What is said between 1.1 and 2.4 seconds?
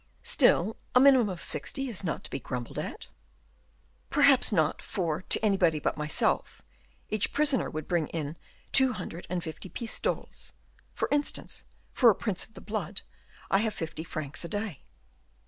of sixty is not to be